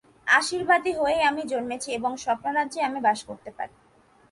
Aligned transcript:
আদর্শবাদী 0.27 0.91
হয়েই 0.99 1.21
আমি 1.29 1.41
জন্মেছি 1.51 1.89
এবং 1.91 2.11
স্বপ্নরাজ্যেই 2.17 2.85
আমি 2.87 2.99
বাস 3.07 3.19
করতে 3.29 3.49
পারি। 3.57 3.75